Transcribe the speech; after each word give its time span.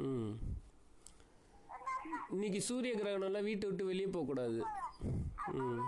ம். 0.00 0.32
இன்னைக்கு 2.30 2.60
சூரிய 2.60 2.94
கிரகணம்லாம் 2.96 3.42
வீட்டை 3.42 3.68
விட்டு 3.68 3.84
வெளியே 3.84 4.06
போகக்கூடாது. 4.06 4.58
ம். 5.54 5.82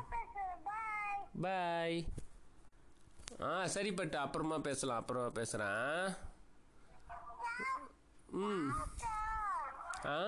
பாய். 1.40 1.98
ஆ 3.42 3.66
சரி 3.66 3.92
பட்டு 3.92 4.18
அப்புறமா 4.18 4.58
பேசலாம் 4.58 4.96
அப்புறமா 4.96 5.28
பேசுகிறேன் 5.28 6.02
ம். 8.42 8.68
ஆ? 10.06 10.18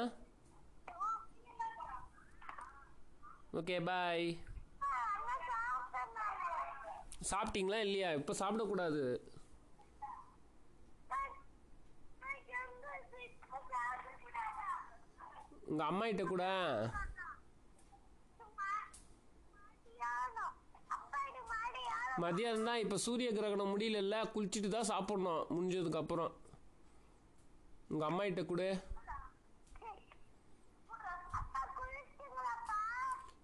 Okay 3.55 3.85
bye. 3.85 4.27
சாப்பிட்டீங்களா 7.31 7.79
இல்லையா? 7.81 8.11
இப்போ 8.13 8.33
சாப்பிடக்கூடாது. 8.39 9.03
உங்கள் 15.75 15.87
அம்மா 15.87 16.05
கிட்ட 16.07 16.25
கூட? 16.27 16.45
மதியானம் 22.23 22.67
தான் 22.69 22.81
இப்போ 22.83 22.97
சூரிய 23.05 23.29
கிரகணம் 23.33 23.71
முடியலல்ல 23.73 24.17
குளிச்சுட்டு 24.33 24.69
தான் 24.71 24.91
சாப்பிட்ணும். 24.91 25.43
முடிஞ்சதுக்கு 25.55 26.01
அப்புறம். 26.03 26.33
உங்கள் 27.91 28.09
அம்மா 28.11 28.25
கிட்ட 28.27 28.43
கூட? 28.47 28.65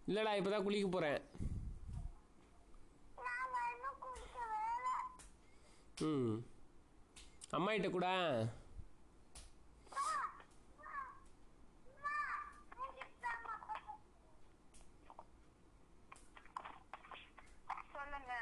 இல்லைடா 0.09 0.31
இப்போ 0.39 0.51
தான் 0.51 0.65
குளிக்க 0.65 0.87
போகிறேன் 0.89 1.19
ம். 6.05 6.37
அம்மா 7.56 7.70
கிட்ட 7.73 7.89
கூட? 7.91 8.09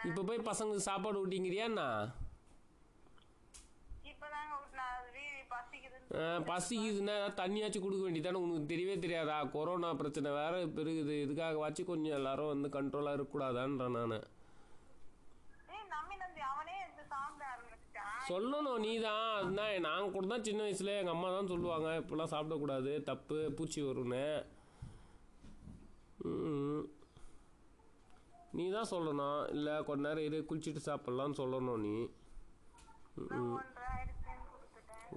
இப்போ 0.09 0.23
போய் 0.23 0.48
பசங்களுக்கு 0.48 0.89
சாப்பாடு 0.89 1.23
ஊட்டிங்கிறியாண்ணா 1.23 1.89
பசிக்குதுன்னு 6.48 7.14
தண்ணியாச்சும் 7.41 7.83
கொடுக்க 7.83 8.03
வேண்டியதானே 8.05 8.41
உனக்கு 8.45 8.70
தெரியவே 8.70 8.95
தெரியாதா? 8.98 9.36
கொரோனா 9.55 9.89
பிரச்சனை 9.95 10.31
வேற 10.36 10.55
பெருகுது. 10.77 11.14
இதுக்காக 11.25 11.59
வச்சு 11.64 11.83
கொஞ்சம் 11.84 12.17
எல்லாரும் 12.19 12.53
வந்து 12.53 12.69
கண்ட்ரோலாக 12.77 13.17
இருக்கக்கூடாதான்றேன் 13.17 13.97
நான். 13.97 14.17
சொல்லணும் 18.31 18.81
நீ 18.84 18.92
தான் 19.01 19.27
அதுதான் 19.36 19.75
நாங்கள் 19.86 20.14
கூட 20.14 20.27
தான் 20.33 20.47
சின்ன 20.48 20.62
வயசுல 20.64 20.95
எங்கள் 21.01 21.14
அம்மா 21.14 21.29
தான் 21.31 21.51
சொல்லுவாங்க 21.53 21.89
இப்படிலாம் 22.01 22.33
சாப்பிடக்கூடாது. 22.34 22.92
தப்பு 23.03 23.36
பூச்சி 23.59 23.81
வரும்னு. 23.83 24.25
ம். 26.29 26.67
நீ 28.59 28.64
தான் 28.70 28.91
சொல்லணும். 28.92 29.41
இல்லை 29.55 29.75
கொஞ்ச 29.89 30.01
நேரம் 30.06 30.27
இரு 30.28 30.39
குளிச்சுட்டு 30.48 30.81
சாப்பிட்லான்னு 30.87 31.39
சொல்லணும் 31.41 31.83
நீ. 31.87 31.95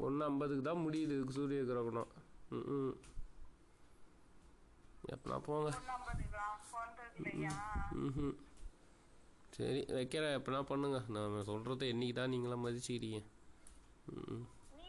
ஒன்று 0.06 0.26
ஐம்பதுக்கு 0.26 0.64
தான் 0.68 0.84
முடியுது 0.86 1.16
இதுக்கு 1.16 1.38
சூரிய 1.38 1.64
கிரகணம். 1.70 2.12
ம் 2.58 2.68
ம். 2.76 2.94
எப்பனா 5.14 5.38
போங்க. 5.48 5.70
ம் 8.02 8.36
சரி 9.58 9.82
வைக்கிறேன் 9.96 10.36
எப்பனா 10.38 10.62
பண்ணுங்க. 10.72 11.00
நான் 11.16 11.48
சொல்கிறத 11.52 11.86
என்னைக்கு 11.94 12.16
தான் 12.20 12.34
நீங்களாம் 12.34 12.66
மதிச்சுக்கிறீங்க. 12.66 13.20
ம் 14.14 14.44
நீ 14.78 14.88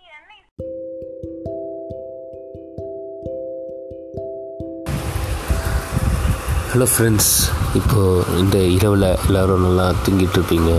ஹலோ 6.73 6.87
ஃப்ரெண்ட்ஸ் 6.93 7.33
இப்போது 7.79 8.37
இந்த 8.43 8.59
இரவில் 8.75 9.07
எல்லோரும் 9.25 9.65
நல்லா 9.65 9.87
தூங்கிட்டு 10.05 10.37
இருப்பீங்க 10.39 10.71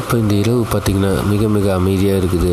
இப்போ 0.00 0.14
இந்த 0.20 0.32
இரவு 0.42 0.62
பார்த்திங்கன்னா 0.72 1.10
மிக 1.32 1.48
மிக 1.56 1.66
அமைதியாக 1.78 2.20
இருக்குது. 2.20 2.52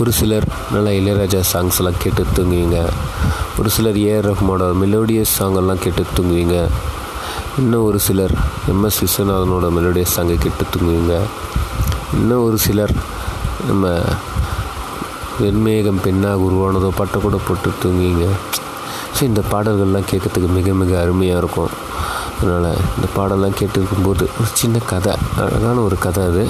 ஒரு 0.00 0.12
சிலர் 0.18 0.46
நல்லா 0.74 0.92
இளையராஜா 0.98 1.40
சாங்ஸ் 1.52 1.78
எல்லாம் 1.80 1.98
கேட்டு 2.04 2.26
தூங்குவீங்க. 2.36 2.78
ஒரு 3.58 3.72
சிலர் 3.76 3.98
ஏஆர் 4.04 4.28
ரஹ்மானோட 4.28 4.70
மெலோடியஸ் 4.82 5.34
சாங்கெல்லாம் 5.38 5.82
கேட்டு 5.86 6.06
தூங்குவீங்க. 6.18 6.56
இன்னும் 7.62 7.86
ஒரு 7.88 8.00
சிலர் 8.06 8.36
எம்எஸ் 8.74 9.02
விஸ்வநாதனோட 9.04 9.72
மெலோடியஸ் 9.78 10.16
சாங்கை 10.16 10.38
கேட்டு 10.46 10.70
தூங்குவீங்க. 10.74 11.16
இன்னும் 12.20 12.46
ஒரு 12.48 12.60
சிலர் 12.68 12.96
நம்ம 13.70 13.94
வெண்மேகம் 15.42 16.02
பெண்ணாக 16.06 16.44
உருவானதோ 16.48 16.92
பாட்டை 17.00 17.20
கூட 17.28 17.40
போட்டு 17.48 17.78
தூங்குவீங்க. 17.84 18.26
ஸோ 19.14 19.20
இந்த 19.30 19.42
பாடல்கள்லாம் 19.52 20.08
கேட்கறதுக்கு 20.10 20.48
மிக 20.58 20.72
மிக 20.82 20.92
அருமையாக 21.02 21.40
இருக்கும். 21.42 21.72
அதனால் 22.38 22.78
இந்த 22.96 23.08
பாடலாம் 23.16 23.58
கேட்டுருக்கும்போது 23.60 24.24
ஒரு 24.38 24.50
சின்ன 24.60 24.76
கதை 24.92 25.12
அழகான 25.42 25.76
ஒரு 25.88 25.96
கதை 26.06 26.22
அது. 26.30 26.44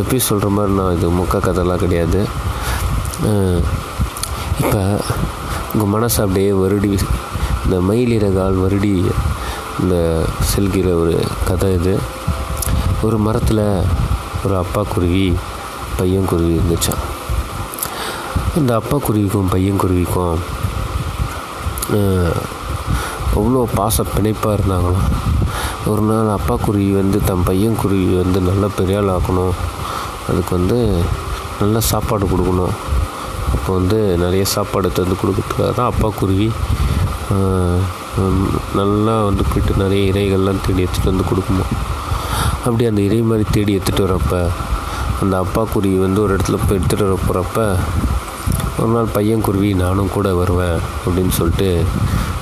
எப்பயும் 0.00 0.26
சொல்கிற 0.28 0.48
மாதிரி 0.56 0.72
நான் 0.78 0.96
இது 0.96 1.08
முக்க 1.20 1.40
கதைலாம் 1.46 1.82
கிடையாது. 1.84 2.20
இப்போ 4.62 4.82
உங்கள் 5.72 5.92
மனசு 5.94 6.18
அப்படியே 6.24 6.52
வருடி 6.62 6.92
இந்த 7.64 7.78
மயிலிறகால் 7.88 8.62
வருடி 8.64 8.92
இந்த 9.80 9.96
செல்கிற 10.50 10.92
ஒரு 11.02 11.16
கதை 11.48 11.68
இது. 11.78 11.94
ஒரு 13.06 13.16
மரத்தில் 13.26 13.64
ஒரு 14.44 14.54
அப்பா 14.62 14.82
குருவி 14.92 15.26
பையன் 15.98 16.28
குருவி 16.30 16.52
இருந்துச்சான் 16.58 17.02
இந்த 18.60 18.72
அப்பா 18.80 18.96
குருவிக்கும் 19.06 19.52
பையன் 19.54 19.82
குருவிக்கும் 19.82 20.38
அவ்வளோ 23.36 23.60
பாச 23.78 24.04
பிணைப்பாக 24.12 24.56
இருந்தாங்களாம் 24.58 25.08
ஒரு 25.90 26.02
நாள் 26.08 26.30
அப்பா 26.36 26.54
குருவி 26.64 26.90
வந்து 27.00 27.18
தன் 27.28 27.44
பையன் 27.48 27.78
குருவி 27.82 28.08
வந்து 28.22 28.38
நல்லா 28.48 28.68
பெரியாள் 28.78 29.12
ஆக்கணும். 29.16 29.54
அதுக்கு 30.30 30.52
வந்து 30.58 30.78
நல்ல 31.60 31.80
சாப்பாடு 31.90 32.24
கொடுக்கணும். 32.32 32.74
அப்போ 33.54 33.70
வந்து 33.78 33.98
நிறைய 34.24 34.44
சாப்பாடு 34.54 34.88
தந்து 34.98 35.14
கொடுக்கறதுக்காக 35.20 35.70
தான் 35.78 35.90
அப்பா 35.92 36.08
குருவி 36.20 36.48
நல்லா 38.80 39.14
வந்து 39.28 39.42
போயிட்டு 39.50 39.82
நிறைய 39.82 40.10
இறைகள்லாம் 40.10 40.62
தேடி 40.66 40.84
எடுத்துகிட்டு 40.84 41.12
வந்து 41.12 41.28
கொடுக்குமா 41.30 41.66
அப்படி 42.66 42.84
அந்த 42.90 43.00
இறை 43.08 43.20
மாதிரி 43.30 43.44
தேடி 43.56 43.76
எடுத்துகிட்டு 43.78 44.06
வரப்போ 44.06 44.40
அந்த 45.22 45.34
அப்பா 45.44 45.62
குருவி 45.74 45.98
வந்து 46.06 46.20
ஒரு 46.24 46.34
இடத்துல 46.36 46.58
போய் 46.64 46.78
எடுத்துகிட்டு 46.78 47.08
வர 47.08 47.18
போகிறப்ப 47.26 47.60
ஒரு 48.82 48.90
நாள் 48.90 49.14
பையன் 49.14 49.40
குருவி 49.40 49.74
நானும் 49.74 50.10
கூட 50.16 50.34
வருவேன் 50.34 50.78
அப்படின்னு 51.04 51.32
சொல்லிட்டு 51.36 51.84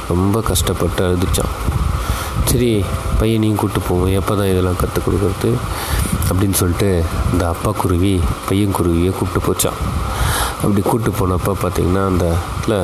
ரொம்ப 0.08 0.40
கஷ்டப்பட்டு 0.48 1.02
அழுதுச்சான். 1.06 1.52
சரி 2.50 2.84
பையனையும் 3.18 3.58
கூப்பிட்டு 3.60 3.88
போவோம். 3.88 4.12
எப்போ 4.18 4.32
தான் 4.34 4.50
இதெல்லாம் 4.50 4.76
கற்றுக் 4.80 5.06
கொடுக்குறது 5.06 5.50
அப்படின்னு 6.30 6.58
சொல்லிட்டு 6.60 7.04
இந்த 7.32 7.44
அப்பா 7.48 7.70
குருவி 7.70 8.20
பையன் 8.48 8.76
குருவியை 8.78 9.12
கூப்பிட்டு 9.18 9.46
போச்சான். 9.46 9.78
அப்படி 10.62 10.82
கூப்பிட்டு 10.82 11.12
போனப்போ 11.20 11.52
பார்த்தீங்கன்னா 11.62 12.04
அந்த 12.12 12.26
இடத்துல 12.34 12.76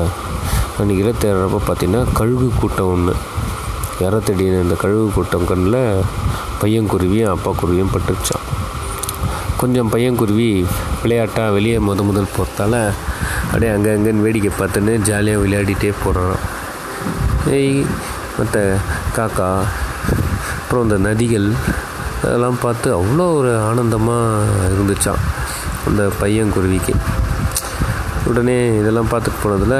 அன்றைக்கி 0.79 1.03
இறை 1.03 1.13
தேடுறப்ப 1.21 1.61
பார்த்தீங்கன்னா 1.69 2.03
கழுகு 2.13 2.49
கூட்டம் 2.59 2.91
ஒன்று 2.95 3.15
இறை 3.99 4.21
இந்த 4.63 4.75
கழுகு 4.83 5.07
கூட்டம் 5.15 5.45
கண்ணில் 5.45 5.81
பையன் 6.59 6.91
குருவியும் 6.91 7.33
அப்பா 7.35 7.51
குருவியும் 7.51 7.93
பட்டுருச்சான். 7.93 8.45
கொஞ்சம் 9.57 9.91
பையன்குருவி 9.91 10.65
விளையாட்டாக 11.01 11.51
வெளியே 11.51 11.77
முத 11.77 12.01
முதல் 12.03 12.33
போகிறதால 12.37 12.93
அப்படியே 13.53 13.71
அங்கே 13.73 13.89
அங்கேன்னு 13.95 14.23
வேடிக்கை 14.25 14.51
பார்த்துன்னு 14.59 14.93
ஜாலியாக 15.07 15.41
விளையாடிட்டே 15.41 15.89
போகிறான் 16.03 16.37
ஏய் 17.57 17.75
மற்ற 18.37 18.61
காக்கா 19.17 19.49
அப்புறம் 20.61 20.85
இந்த 20.85 20.97
நதிகள் 21.07 21.47
அதெல்லாம் 22.23 22.57
பார்த்து 22.63 22.87
அவ்வளோ 22.99 23.25
ஒரு 23.39 23.51
ஆனந்தமாக 23.69 24.69
இருந்துச்சான் 24.73 25.21
அந்த 25.89 26.03
பையன்குருவிக்கு 26.21 26.93
உடனே 28.29 28.57
இதெல்லாம் 28.79 29.11
பார்த்துட்டு 29.11 29.41
போனதில் 29.43 29.77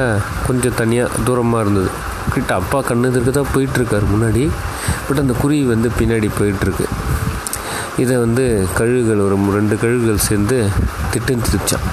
கொஞ்சம் 0.48 0.78
தனியாக 0.82 1.22
தூரமாக 1.28 1.64
இருந்தது. 1.66 1.90
கிட்ட 2.34 2.52
அப்பா 2.62 2.80
கண்ணு 2.90 3.32
தான் 3.40 3.52
போயிட்டுருக்காரு 3.54 4.06
முன்னாடி 4.14 4.44
பட் 5.08 5.22
அந்த 5.24 5.36
குருவி 5.42 5.64
வந்து 5.74 5.90
பின்னாடி 6.00 6.30
போயிட்டுருக்கு. 6.40 6.86
இதை 8.04 8.16
வந்து 8.26 8.46
கழுகுகள் 8.78 9.26
ஒரு 9.26 9.38
ரெண்டு 9.58 9.76
கழுகுகள் 9.84 10.26
சேர்ந்து 10.28 10.58
திட்டம் 11.14 11.46
திருச்சான். 11.48 11.88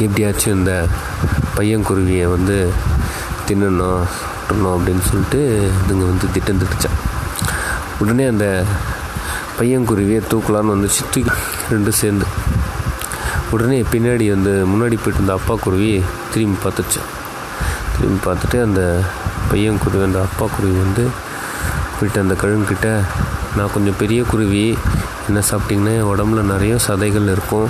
எப்படியாச்சும் 0.00 0.54
இந்த 0.54 0.88
பையன்குருவியை 1.56 2.30
வந்து 2.30 2.72
தின்னணும் 3.46 4.04
சுட்டணும் 4.04 4.74
அப்படின்னு 4.76 5.00
சொல்லிட்டு 5.00 5.70
இதுங்க 5.86 6.04
வந்து 6.04 6.30
திட்டம் 6.32 6.58
திட்டுச்சான் 6.58 6.98
உடனே 8.00 8.26
அந்த 8.26 8.64
பையன்குருவியை 9.58 10.22
தூக்கலான்னு 10.30 10.74
வந்துச்சு 10.74 11.00
தூக்கி 11.10 11.30
ரெண்டும் 11.70 11.88
சேர்ந்து. 11.88 12.24
உடனே 13.50 13.82
பின்னாடி 13.82 14.28
வந்து 14.28 14.66
முன்னாடி 14.66 14.94
போயிட்டு 14.94 15.14
இருந்த 15.14 15.32
அப்பா 15.32 15.54
குருவி 15.54 16.04
திரும்பி 16.34 16.58
பார்த்துச்சான் 16.64 17.10
திரும்பி 17.96 18.30
பார்த்துட்டு 18.30 18.62
அந்த 18.62 19.04
பையன்குருவி 19.50 20.04
அந்த 20.04 20.20
அப்பா 20.20 20.46
குருவி 20.56 20.78
வந்து 20.78 21.10
போயிட்டு 22.00 22.20
அந்த 22.20 22.34
கழுங்கிட்ட 22.34 23.04
நான் 23.56 23.72
கொஞ்சம் 23.72 23.96
பெரிய 23.96 24.22
குருவி 24.22 24.78
என்ன 25.28 25.40
சாப்பிட்டிங்கன்னா 25.50 25.94
உடம்புல 26.12 26.42
நிறைய 26.52 26.74
சதைகள் 26.86 27.28
இருக்கும். 27.34 27.68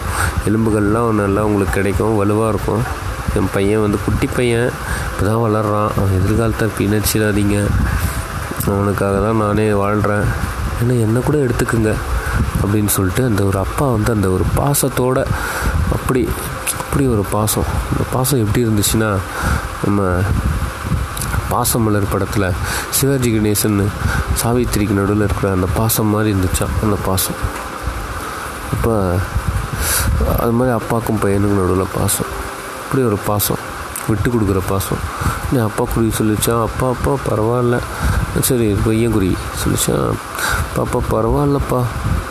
எலும்புகள்லாம் 0.48 1.20
நல்லா 1.22 1.44
உங்களுக்கு 1.48 1.78
கிடைக்கும் 1.78 2.16
வலுவாக 2.16 2.52
இருக்கும். 2.54 2.82
என் 3.38 3.52
பையன் 3.52 3.80
வந்து 3.80 3.98
குட்டி 4.04 4.28
பையன் 4.36 4.70
இப்போ 5.10 5.22
தான் 5.26 5.42
வளர்கிறான் 5.44 5.90
அவன் 5.96 6.16
எதிர்காலத்தை 6.20 6.66
பிணைச்சிடாதீங்க 6.78 7.58
அவனுக்காக 8.70 9.14
தான் 9.26 9.40
நானே 9.44 9.66
வாழ்கிறேன் 9.82 10.26
ஏன்னா 10.80 10.94
என்னை 11.04 11.20
கூட 11.28 11.36
எடுத்துக்குங்க 11.38 11.92
அப்படின்னு 12.62 12.90
சொல்லிட்டு 12.96 13.22
அந்த 13.24 13.42
ஒரு 13.44 13.58
அப்பா 13.58 13.86
வந்து 13.90 14.10
அந்த 14.12 14.28
ஒரு 14.28 14.44
பாசத்தோட 14.58 15.18
அப்படி 15.96 16.22
அப்படி 16.82 17.04
ஒரு 17.14 17.24
பாசம். 17.30 17.68
அந்த 17.90 18.04
பாசம் 18.12 18.42
எப்படி 18.44 18.64
இருந்துச்சுன்னா 18.66 19.10
நம்ம 19.84 20.00
பாசமலர் 21.52 22.12
படத்தில் 22.12 22.48
சிவாஜி 22.90 23.30
கணேசன் 23.32 23.78
சாவித்திரிக்கு 24.42 24.98
நடுவில் 24.98 25.24
இருக்கிற 25.24 25.52
அந்த 25.52 25.68
பாசம் 25.74 26.06
மாதிரி 26.06 26.30
இருந்துச்சான் 26.32 26.76
அந்த 26.82 26.96
பாசம். 27.04 27.38
அப்போ 28.72 28.92
அது 30.38 30.52
மாதிரி 30.52 30.74
அப்பாவுக்கும் 30.76 31.20
பையனுக்கும் 31.22 31.60
நடுவில் 31.60 31.94
பாசம். 31.98 32.30
அப்படி 32.84 33.02
ஒரு 33.04 33.18
பாசம். 33.26 33.60
விட்டு 34.08 34.28
கொடுக்குற 34.30 34.60
பாசம். 34.68 35.02
நீ 35.52 35.58
அப்பா 35.58 35.84
குருவி 35.84 36.12
சொல்லிச்சான் 36.18 36.62
அப்பா 36.62 36.86
அப்பா 36.88 37.12
பரவாயில்ல. 37.28 37.76
சரி 38.40 38.76
பையன் 38.84 39.12
குருவி 39.12 39.36
சொல்லிச்சான் 39.62 40.16
பாப்பா 40.76 40.98
பரவாயில்லப்பா. 41.10 41.80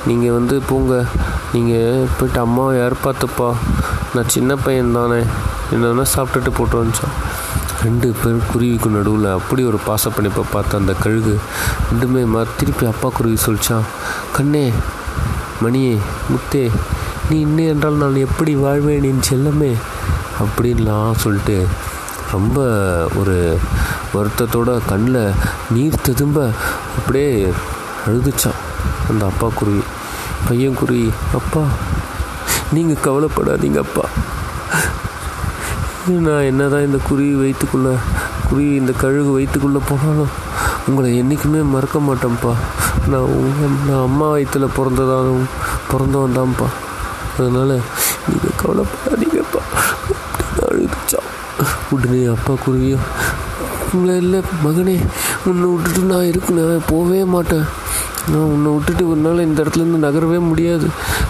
நீங்கள் 0.06 0.31
வந்து 0.31 0.62
போங்க. 0.69 1.06
நீங்கள் 1.53 2.07
போயிட்டு 2.17 2.39
அம்மாவை 2.39 2.77
யார் 2.77 2.94
பார்த்துப்பா? 3.03 3.50
நான் 4.13 4.33
சின்ன 4.35 4.56
பையன் 4.56 4.91
தானே 4.91 5.19
என்னென்னா 5.74 6.06
சாப்பிட்டுட்டு 6.15 6.51
போட்டு 6.57 6.83
வந்துச்சான் 6.83 7.15
ரெண்டு 7.83 8.13
பேர் 8.13 8.48
குருவிக்கு 8.51 8.89
நடுவில் 8.89 9.25
அப்படி 9.31 9.63
ஒரு 9.63 9.80
பாசப்பணிப்பை 9.86 10.44
பார்த்த 10.51 10.78
அந்த 10.78 10.94
கழுகு 10.94 11.33
ரெண்டுமே 11.89 12.25
மா 12.25 12.45
திருப்பி 12.57 12.86
அப்பா 12.86 13.10
குருவி 13.10 13.38
சொல்லிச்சான் 13.45 13.88
கண்ணே 14.31 14.66
மணியே 15.62 15.94
முத்தே 16.30 16.63
நீ 17.30 17.45
இன்னே 17.45 17.68
என்றால் 17.68 17.94
நான் 17.94 18.16
எப்படி 18.16 18.56
வாழ்வேன் 18.56 19.04
என் 19.04 19.28
செல்லமே? 19.30 19.72
அப்படின்லாம் 20.39 21.12
சொல்லிட்டு 21.16 21.57
ரொம்ப 22.31 22.60
ஒரு 23.16 23.36
வருத்தத்தோட 24.13 24.86
கண்ணில் 24.88 25.22
நீர் 25.69 26.01
ததும்ப 26.01 26.38
அப்படியே 26.98 27.30
அழுதுச்சான் 28.07 28.60
அந்த 29.10 29.25
அப்பா 29.25 29.48
குருவி. 29.56 29.84
பையன் 30.48 30.74
குருவி 30.74 31.07
அப்பா 31.34 31.63
நீங்கள் 32.74 33.04
கவலைப்படாதீங்க 33.04 33.77
அப்பா 33.77 34.06
நான் 36.07 36.42
என்ன 36.42 36.68
தான் 36.68 36.81
இந்த 36.81 36.98
குருவி 37.09 37.33
வயிற்றுக்குள்ளே 37.36 37.95
குருவி 38.50 38.75
இந்த 38.75 38.92
கழுகு 38.92 39.31
வயிற்றுக்குள்ளே 39.31 39.80
போனாலும் 39.88 40.31
உங்களை 40.88 41.18
என்றைக்குமே 41.18 41.62
மறக்க 41.62 42.00
மாட்டேன்ப்பா. 42.00 42.53
நான் 43.07 43.21
உங்கள் 43.21 43.75
நான் 43.88 44.01
அம்மா 44.01 44.30
வயிற்றில் 44.30 44.74
பிறந்ததாலும் 44.77 45.44
பிறந்தவன் 45.92 46.38
தான்ப்பா. 46.38 46.68
அதனால் 47.39 47.81
நீங்கள் 48.27 48.57
கவலைப்படாதீங்கப்பா. 48.62 49.62
அழுதுச்சா. 50.68 51.19
உடனே 51.92 52.25
அப்பா 52.25 52.53
குருவியும் 52.65 53.06
உங்களை 53.94 54.18
இல்லை 54.18 54.42
மகனே 54.65 55.07
உன்னை 55.45 55.69
விட்டுட்டு 55.69 56.01
நான் 56.01 56.25
இருக்கு 56.25 56.53
நான் 56.53 56.86
போகவே 56.88 57.24
மாட்டேன். 57.24 57.65
நான் 58.27 58.51
உன்னை 58.56 58.71
விட்டுட்டு 58.71 59.09
ஒரு 59.09 59.19
நாள் 59.19 59.39
இந்த 59.39 59.63
இடத்துலேருந்து 59.63 60.06
நகரவே 60.07 60.39
முடியாது. 60.39 60.88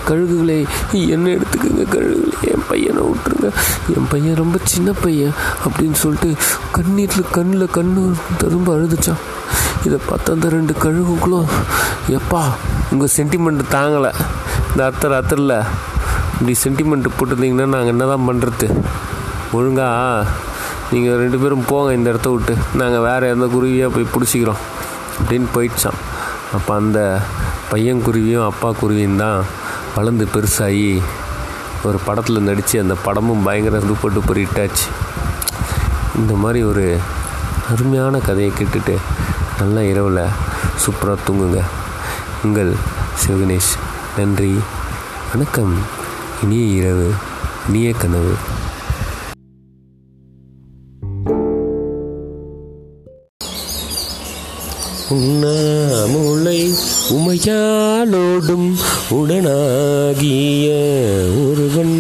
கழுகுகளை 0.10 0.68
என்ன 0.92 1.30
எடுத்துக்கங்க 1.30 1.86
கழுகுகளே. 1.96 2.56
என் 3.02 3.12
விட்டுருங்க. 3.12 3.50
என் 3.96 4.10
பையன் 4.12 4.40
ரொம்ப 4.42 4.58
சின்ன 4.74 4.92
பையன் 5.04 5.36
அப்படின்னு 5.66 6.00
சொல்லிட்டு 6.04 6.30
கண்ணீரில் 6.78 7.32
கண்ணில் 7.38 7.74
கண்ணு 7.78 8.02
திரும்ப 8.42 8.76
அழுதுச்சான். 8.76 9.22
இதை 9.86 10.00
பார்த்து 10.10 10.34
அந்த 10.36 10.48
ரெண்டு 10.56 10.74
கழுகுகளும் 10.84 11.50
எப்பா 12.18 12.42
உங்கள் 12.92 13.14
சென்டிமெண்ட் 13.18 13.64
தாங்கலை. 13.78 14.12
இந்த 14.72 14.82
அத்தர் 14.90 15.18
அத்தரில். 15.20 15.58
இப்படி 16.34 16.54
சென்டிமெண்ட் 16.66 17.08
போட்டிருந்தீங்கன்னா 17.18 17.68
நாங்கள் 17.76 17.94
என்ன 17.96 18.06
தான் 18.12 18.28
பண்ணுறது 18.30 18.68
ஒழுங்கா 19.58 19.88
நீங்கள் 20.92 21.20
ரெண்டு 21.22 21.38
பேரும் 21.42 21.66
போங்க 21.72 21.90
இந்த 21.98 22.08
இடத்த 22.14 22.30
விட்டு. 22.30 22.54
நாங்கள் 22.80 23.04
வேறு 23.08 23.32
எந்த 23.34 23.46
குருவியாக 23.54 23.92
போய் 23.96 24.12
பிடிச்சிக்கிறோம். 24.14 24.62
அப்படின்னு 25.20 25.48
போயிடுச்சான். 25.56 26.00
அப்போ 26.58 26.72
அந்த 26.82 27.00
பையன் 27.72 28.02
குருவியும் 28.08 28.48
அப்பா 28.52 28.70
குருவியும் 28.82 29.22
தான் 29.24 29.38
வளர்ந்து 29.96 30.26
பெருசாகி 30.34 30.90
ஒரு 31.84 32.00
படத்தில் 32.06 32.42
நடித்து 32.42 32.82
அந்த 32.82 32.96
படமும் 32.96 33.44
பயங்கர 33.44 33.80
சூப்பர் 33.80 34.18
டூப்பர் 34.18 34.42
ஹிட்டாச்சு 34.42 34.90
இந்த 36.16 36.34
மாதிரி 36.34 36.64
ஒரு 36.64 36.98
அருமையான 37.70 38.18
கதையை 38.18 38.52
கேட்டுட்டு 38.52 38.98
நல்ல 39.60 39.84
இரவில் 39.84 40.28
சூப்பராக 40.86 41.16
தூங்குங்க. 41.28 41.62
உங்கள் 42.44 42.76
சிவகணேஷ். 43.26 43.78
நன்றி. 44.18 44.60
வணக்கம். 45.34 45.74
இனிய 46.44 46.82
இரவு 46.82 47.14
இனிய 47.68 47.94
கனவு. 47.94 48.34
உண்ணாமுலை 55.12 56.60
உமையாலோடும் 57.10 58.70
உடனாகிய 59.10 60.68
ஒருவன் 61.46 61.98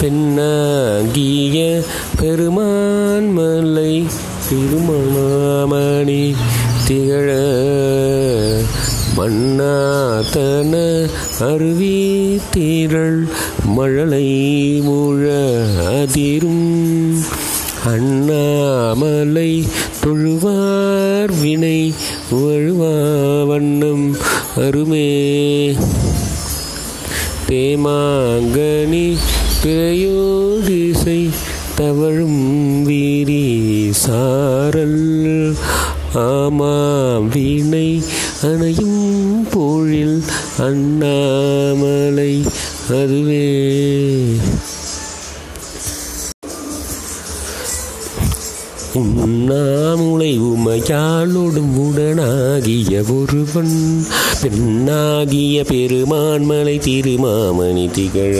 பெண்ணாகிய 0.00 1.58
பெருமான்மலை 2.20 3.92
திருமணாமணி 4.48 6.24
திகழ 6.88 7.28
மன்னாத்தன 9.16 10.72
அருவி 11.40 11.96
தீரள் 12.50 13.20
மழலை 13.66 14.26
முழ 14.80 15.22
அதிரும். 15.92 16.66
அண்ணாமலை 17.86 19.64
தொழுவார் 20.04 21.40
வினை 21.40 21.94
வழுவா 22.30 23.46
வண்ணம் 23.46 24.16
அருமே. 24.56 25.08
தேமாங்கனி 27.48 29.16
திரையோடிசை 29.62 31.28
தவழும் 31.76 32.82
வீரி 32.82 33.90
சாரல். 33.92 35.56
ஆமா 36.14 36.76
வீணை 37.32 38.02
அணையும் 38.42 39.48
போழில் 39.50 40.22
அண்ணாமலை 40.58 42.42
அதுவே. 42.88 43.46
உண்ணாமுலை 48.94 50.30
உமையாளோடும் 50.48 51.72
உடனாகிய 51.80 53.00
ஒருவன் 53.14 53.72
பெண்ணாகிய 54.42 55.64
பெருமான்மலை 55.70 56.76
திருமாமணி 56.78 57.86
திகழ 57.90 58.36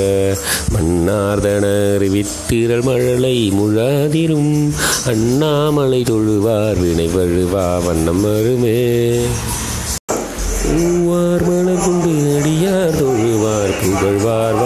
மன்னார்தன 0.75 1.65
அறிவித்திரள் 1.91 2.87
மழலை 2.87 3.37
முழாதிரும் 3.57 4.55
அண்ணாமலை 5.07 6.03
தொழுவார் 6.05 6.81
வினை 6.81 7.09
வழுவா 7.15 7.69
வண்ணம் 7.87 8.25
அருமே 8.33 8.79
ஊவார் 10.77 11.45
மலர் 11.47 11.83
கொண்டு 11.83 12.13
அடியார் 12.31 12.97
தொழுவார் 12.99 13.75
புகழ்வார் 13.81 14.59